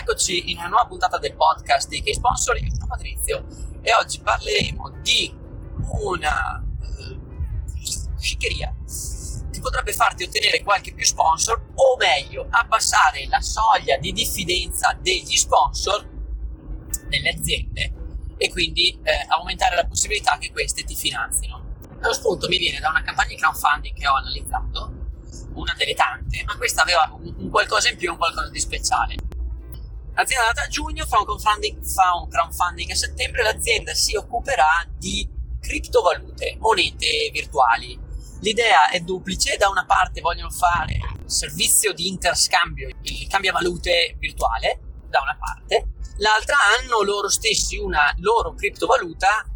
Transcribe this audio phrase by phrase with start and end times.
[0.00, 3.44] eccoci in una nuova puntata del podcast di Che Sponsor, io sono Patrizio
[3.82, 5.30] e oggi parleremo di
[6.00, 8.74] una uh, sciccheria
[9.52, 15.36] che potrebbe farti ottenere qualche più sponsor o meglio abbassare la soglia di diffidenza degli
[15.36, 16.08] sponsor
[17.08, 17.92] nelle aziende
[18.38, 21.76] e quindi eh, aumentare la possibilità che queste ti finanzino.
[22.00, 24.92] Lo spunto mi viene da una campagna di crowdfunding che ho analizzato
[25.52, 29.14] una delle tante, ma questa aveva un qualcosa in più, un qualcosa di speciale.
[30.20, 34.14] L'azienda è nata a giugno, fa un, crowdfunding, fa un crowdfunding a settembre, l'azienda si
[34.16, 35.26] occuperà di
[35.58, 37.98] criptovalute, monete virtuali.
[38.40, 45.22] L'idea è duplice, da una parte vogliono fare servizio di interscambio, il cambiavalute virtuale, da
[45.22, 49.46] una parte, l'altra hanno loro stessi una loro criptovaluta,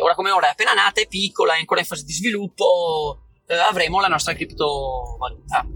[0.00, 3.56] ora come ora è appena nata, è piccola, è ancora in fase di sviluppo, eh,
[3.56, 5.66] avremo la nostra criptovaluta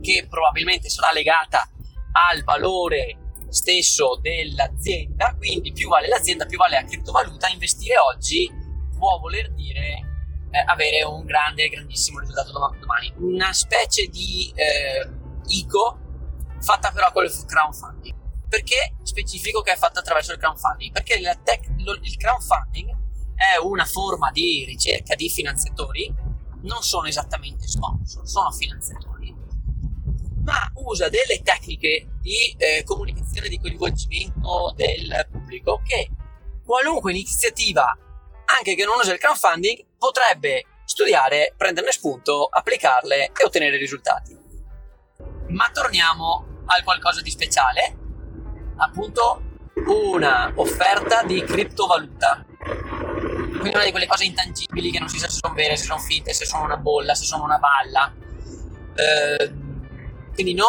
[0.00, 1.68] che probabilmente sarà legata
[2.12, 3.18] al valore
[3.54, 8.50] stesso dell'azienda, quindi più vale l'azienda, più vale la criptovaluta, investire oggi
[8.96, 13.12] può voler dire eh, avere un grande, grandissimo risultato domani.
[13.18, 15.08] Una specie di eh,
[15.46, 15.98] ICO
[16.60, 18.22] fatta però con il crowdfunding.
[18.48, 20.92] Perché specifico che è fatta attraverso il crowdfunding?
[20.92, 22.90] Perché tech, il crowdfunding
[23.34, 26.12] è una forma di ricerca di finanziatori
[26.62, 29.13] non sono esattamente sponsor, sono finanziatori,
[30.44, 36.10] ma usa delle tecniche di eh, comunicazione di coinvolgimento del pubblico che
[36.64, 37.96] qualunque iniziativa,
[38.44, 44.38] anche che non usa il crowdfunding, potrebbe studiare, prenderne spunto, applicarle e ottenere risultati.
[45.48, 47.96] Ma torniamo al qualcosa di speciale,
[48.76, 49.42] appunto
[49.86, 52.46] una offerta di criptovaluta
[53.64, 55.98] quindi una di quelle cose intangibili che non si sa se sono vere, se sono
[55.98, 58.12] finte, se sono una bolla, se sono una balla.
[58.94, 59.52] Eh,
[60.34, 60.66] quindi non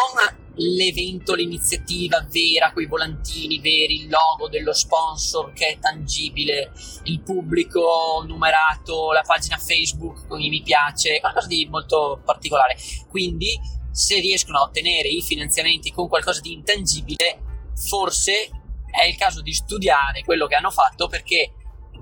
[0.58, 6.72] l'evento, l'iniziativa vera, quei volantini veri, il logo dello sponsor che è tangibile,
[7.04, 12.76] il pubblico numerato, la pagina Facebook con i mi piace, qualcosa di molto particolare.
[13.08, 13.58] Quindi
[13.90, 17.42] se riescono a ottenere i finanziamenti con qualcosa di intangibile,
[17.74, 18.50] forse
[18.90, 21.52] è il caso di studiare quello che hanno fatto perché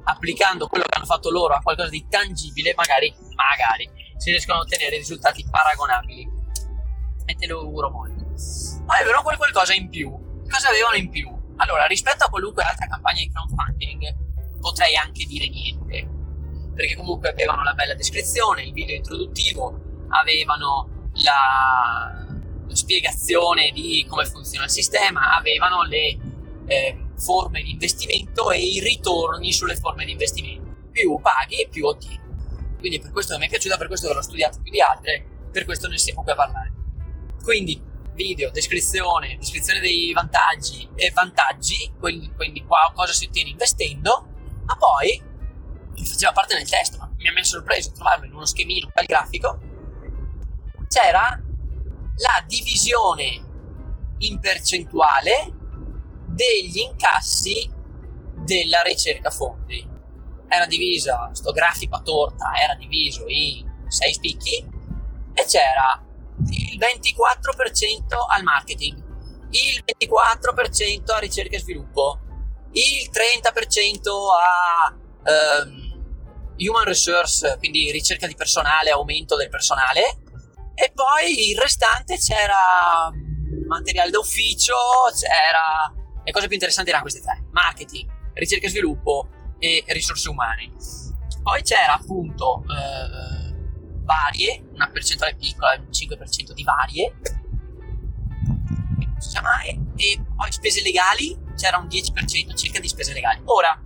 [0.05, 4.62] applicando quello che hanno fatto loro a qualcosa di tangibile, magari, magari si riescono a
[4.62, 6.34] ottenere risultati paragonabili.
[7.27, 8.25] E te lo auguro molto.
[8.87, 10.11] Ma avevano quel qualcosa in più.
[10.49, 11.31] Cosa avevano in più?
[11.57, 16.09] Allora, rispetto a qualunque altra campagna di crowdfunding, potrei anche dire niente.
[16.75, 22.27] Perché comunque avevano la bella descrizione, il video introduttivo, avevano la,
[22.75, 26.19] spiegazione di come funziona il sistema, avevano le
[26.67, 30.89] eh, forme di investimento e i ritorni sulle forme di investimento.
[30.91, 32.23] Più paghi più ottieni.
[32.79, 35.89] Quindi per questo mi è piaciuta, per questo l'ho studiato più di altre, per questo
[35.89, 36.63] ne siamo qui a parlare.
[37.44, 37.78] Quindi
[38.15, 44.27] video, descrizione, descrizione dei vantaggi e vantaggi, quindi, quindi qua cosa si ottiene investendo,
[44.65, 45.22] ma poi,
[46.03, 49.60] faceva parte del testo, ma mi ha messo sorpreso trovarlo in uno schemino, bel grafico,
[50.88, 51.38] c'era
[52.16, 53.43] la divisione
[54.19, 55.53] in percentuale
[56.26, 57.71] degli incassi
[58.37, 59.87] della ricerca fondi.
[60.49, 64.56] Era diviso, sto grafico a torta era diviso in 6 spicchi
[65.34, 66.03] e c'era
[66.50, 69.03] il 24% al marketing,
[69.50, 72.21] il 24% a ricerca e sviluppo,
[72.72, 74.09] il 30%
[74.41, 74.94] a
[75.62, 75.84] um,
[76.56, 80.19] human resource, quindi ricerca di personale, aumento del personale,
[80.75, 83.11] e poi il restante c'era
[83.66, 84.75] materiale d'ufficio,
[85.16, 85.93] c'era
[86.25, 89.28] le cose più interessanti erano queste tre: marketing, ricerca e sviluppo
[89.59, 90.72] e risorse umane.
[91.43, 93.34] Poi c'era appunto eh,
[94.04, 97.16] varie, una percentuale piccola, il 5% di varie,
[99.19, 103.41] sa mai, e poi spese legali, c'era un 10% circa di spese legali.
[103.44, 103.81] Ora,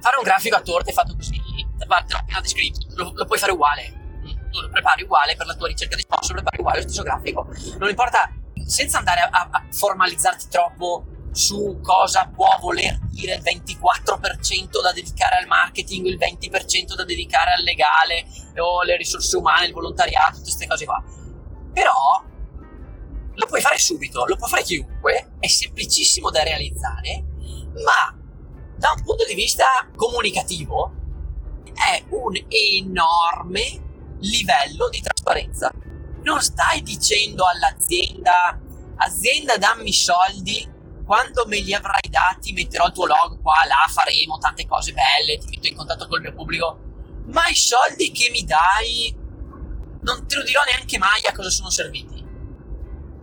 [0.00, 1.40] fare un grafico a torte fatto così,
[1.78, 4.02] te l'ho appena descritto, lo, lo puoi fare uguale.
[4.50, 7.02] Tu lo prepari uguale per la tua ricerca di sponsor, lo prepari uguale lo stesso
[7.02, 7.48] grafico.
[7.78, 8.30] Non importa
[8.66, 15.38] senza andare a, a, formalizzarti troppo su cosa può voler dire il 24% da dedicare
[15.38, 18.26] al marketing, il 20% da dedicare al legale
[18.56, 21.02] o alle risorse umane, il volontariato, tutte queste cose qua.
[21.72, 22.22] Però
[23.34, 27.24] lo puoi fare subito, lo può fare chiunque, è semplicissimo da realizzare,
[27.84, 28.16] ma
[28.76, 29.64] da un punto di vista
[29.96, 30.92] comunicativo
[31.74, 35.72] è un enorme livello di trasparenza
[36.24, 38.58] non stai dicendo all'azienda,
[38.96, 40.68] azienda dammi soldi,
[41.04, 45.38] quando me li avrai dati metterò il tuo logo qua, là, faremo tante cose belle,
[45.38, 46.78] ti metto in contatto col mio pubblico,
[47.26, 49.22] ma i soldi che mi dai
[50.04, 52.22] non te lo dirò neanche mai a cosa sono serviti.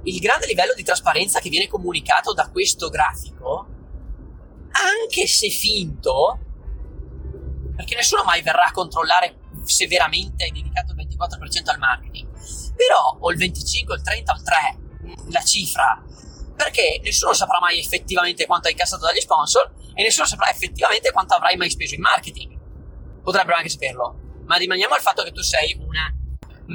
[0.04, 3.68] il grande livello di trasparenza che viene comunicato da questo grafico,
[4.72, 6.40] anche se finto,
[7.76, 12.28] perché nessuno mai verrà a controllare se veramente hai dedicato il 24% al marketing,
[12.76, 14.80] però o il 25, il 30 o il 3,
[15.30, 16.04] la cifra,
[16.62, 21.34] perché nessuno saprà mai effettivamente quanto hai incassato dagli sponsor e nessuno saprà effettivamente quanto
[21.34, 22.56] avrai mai speso in marketing.
[23.24, 26.16] Potrebbero anche saperlo, ma rimaniamo al fatto che tu sei una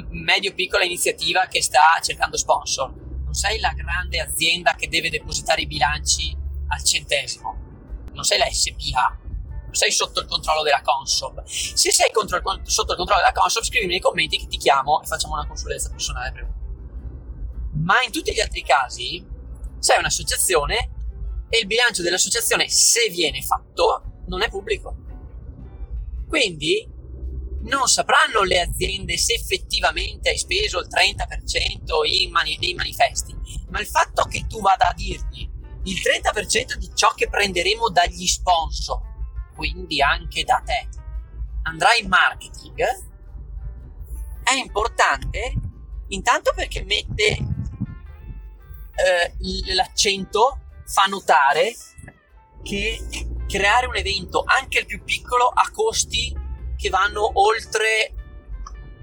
[0.09, 2.93] medio-piccola iniziativa che sta cercando sponsor.
[3.23, 6.35] Non sei la grande azienda che deve depositare i bilanci
[6.67, 7.55] al centesimo.
[8.11, 9.17] Non sei la SPA.
[9.63, 11.43] Non sei sotto il controllo della Consob.
[11.45, 15.05] Se sei contro, sotto il controllo della Consob, scrivimi nei commenti che ti chiamo e
[15.05, 16.47] facciamo una consulenza personale per
[17.83, 19.35] Ma in tutti gli altri casi,
[19.87, 20.89] sei un'associazione
[21.47, 24.97] e il bilancio dell'associazione, se viene fatto, non è pubblico.
[26.27, 26.85] Quindi
[27.61, 33.33] non sapranno le aziende se effettivamente hai speso il 30% in mani- nei manifesti,
[33.69, 35.49] ma il fatto che tu vada a dirgli
[35.83, 38.99] il 30% di ciò che prenderemo dagli sponsor,
[39.55, 40.89] quindi anche da te,
[41.63, 42.83] andrà in marketing,
[44.43, 45.53] è importante
[46.09, 47.56] intanto perché mette
[49.05, 51.75] eh, l'accento, fa notare
[52.63, 52.99] che
[53.47, 56.35] creare un evento, anche il più piccolo, ha costi
[56.75, 58.13] che vanno oltre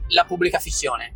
[0.08, 1.12] la pubblica fissione.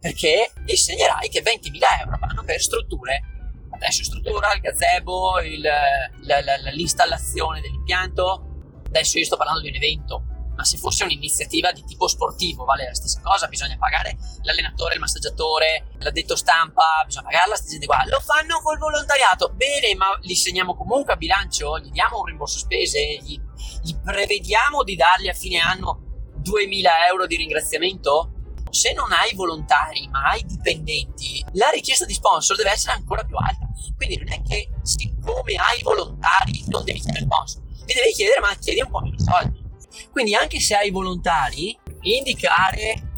[0.00, 3.22] Perché insegnerai che 20.000 euro vanno per strutture.
[3.70, 8.80] Adesso struttura, il gazebo, il, la, la, la, l'installazione dell'impianto.
[8.86, 12.86] Adesso io sto parlando di un evento ma se fosse un'iniziativa di tipo sportivo vale
[12.86, 18.04] la stessa cosa, bisogna pagare l'allenatore, il massaggiatore, l'addetto stampa, bisogna pagare la gente qua.
[18.06, 22.58] Lo fanno col volontariato, bene, ma li segniamo comunque a bilancio, gli diamo un rimborso
[22.58, 23.40] spese, gli,
[23.82, 28.32] gli prevediamo di dargli a fine anno 2000 euro di ringraziamento?
[28.70, 33.36] Se non hai volontari ma hai dipendenti, la richiesta di sponsor deve essere ancora più
[33.36, 33.68] alta.
[33.96, 38.54] Quindi non è che siccome hai volontari non devi chiedere sponsor, mi devi chiedere ma
[38.54, 39.61] chiedi un po' meno soldi.
[40.10, 43.10] Quindi anche se hai volontari, indicare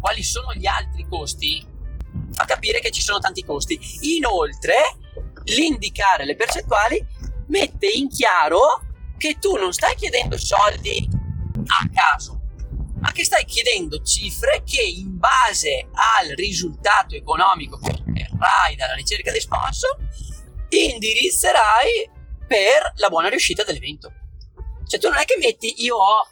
[0.00, 1.76] quali sono gli altri costi
[2.32, 3.78] fa capire che ci sono tanti costi.
[4.16, 4.74] Inoltre,
[5.44, 7.04] l'indicare le percentuali
[7.48, 8.82] mette in chiaro
[9.16, 11.08] che tu non stai chiedendo soldi
[11.66, 12.40] a caso,
[13.00, 19.32] ma che stai chiedendo cifre che in base al risultato economico che otterrai dalla ricerca
[19.32, 19.96] di sponsor
[20.68, 22.10] indirizzerai
[22.46, 24.12] per la buona riuscita dell'evento.
[24.88, 26.26] Cioè tu non è che metti io ho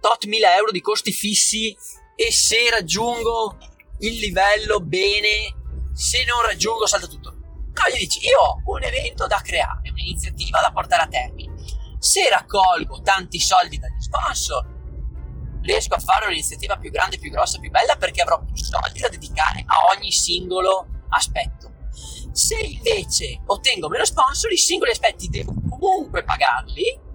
[0.00, 1.76] tot mila euro di costi fissi
[2.16, 3.56] e se raggiungo
[4.00, 5.54] il livello bene,
[5.94, 7.30] se non raggiungo salta tutto.
[7.30, 11.54] No, gli dici io ho un evento da creare, un'iniziativa da portare a termine.
[12.00, 14.66] Se raccolgo tanti soldi dagli sponsor,
[15.62, 19.08] riesco a fare un'iniziativa più grande, più grossa, più bella perché avrò più soldi da
[19.08, 21.72] dedicare a ogni singolo aspetto.
[22.32, 27.06] Se invece ottengo meno sponsor, i singoli aspetti devo comunque pagarli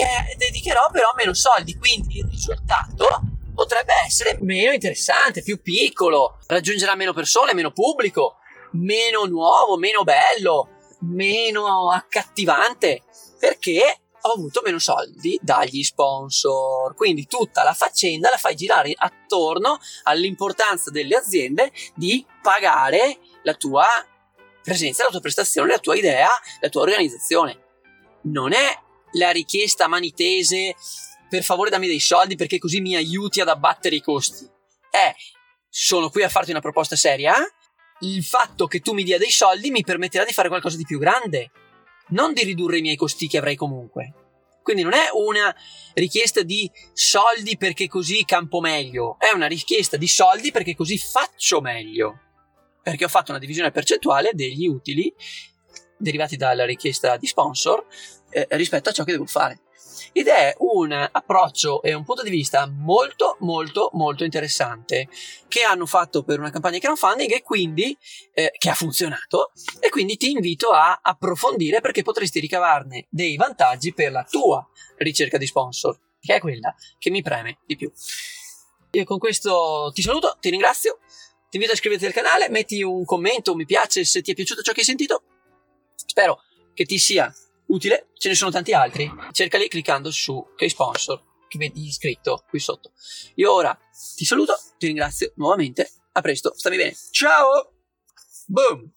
[0.00, 3.06] e dedicherò però meno soldi, quindi il risultato
[3.54, 8.36] potrebbe essere meno interessante, più piccolo, raggiungerà meno persone, meno pubblico,
[8.72, 10.68] meno nuovo, meno bello,
[11.00, 13.02] meno accattivante,
[13.38, 16.94] perché ho avuto meno soldi dagli sponsor.
[16.94, 23.86] Quindi tutta la faccenda la fai girare attorno all'importanza delle aziende di pagare la tua
[24.62, 26.28] presenza, la tua prestazione, la tua idea,
[26.60, 27.60] la tua organizzazione.
[28.22, 28.78] Non è
[29.12, 30.74] la richiesta manitese
[31.28, 34.44] per favore dammi dei soldi perché così mi aiuti ad abbattere i costi.
[34.44, 35.14] Eh,
[35.68, 37.34] sono qui a farti una proposta seria.
[38.00, 40.98] Il fatto che tu mi dia dei soldi mi permetterà di fare qualcosa di più
[40.98, 41.50] grande,
[42.08, 44.14] non di ridurre i miei costi che avrei comunque.
[44.62, 45.54] Quindi non è una
[45.94, 51.60] richiesta di soldi perché così campo meglio, è una richiesta di soldi perché così faccio
[51.60, 52.20] meglio.
[52.82, 55.12] Perché ho fatto una divisione percentuale degli utili
[55.96, 57.86] derivati dalla richiesta di sponsor
[58.32, 59.60] eh, rispetto a ciò che devo fare.
[60.12, 65.08] Ed è un approccio e un punto di vista molto molto molto interessante
[65.48, 67.96] che hanno fatto per una campagna di crowdfunding e quindi
[68.34, 73.92] eh, che ha funzionato e quindi ti invito a approfondire perché potresti ricavarne dei vantaggi
[73.94, 74.66] per la tua
[74.98, 77.90] ricerca di sponsor che è quella che mi preme di più.
[78.92, 80.98] Io con questo ti saluto, ti ringrazio,
[81.48, 84.62] ti invito a iscriverti al canale, metti un commento, mi piace se ti è piaciuto
[84.62, 85.22] ciò che hai sentito.
[85.94, 86.42] Spero
[86.74, 87.32] che ti sia
[87.72, 92.58] utile, ce ne sono tanti altri, cercali cliccando su che sponsor che vedi iscritto qui
[92.58, 92.92] sotto.
[93.34, 93.76] Io ora
[94.16, 97.72] ti saluto, ti ringrazio nuovamente, a presto, stammi bene, ciao!
[98.46, 98.92] Boom!